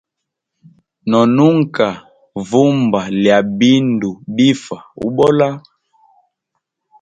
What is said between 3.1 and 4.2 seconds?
lya bindu